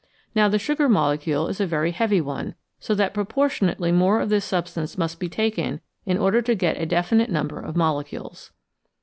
[0.33, 4.45] Now the sugar molecule is a very heavy one, so that proportionately more of this
[4.45, 8.51] substance must be taken in order to get a definite number of molecules.